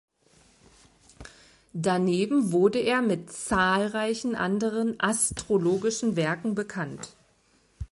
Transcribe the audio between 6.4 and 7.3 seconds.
bekannt.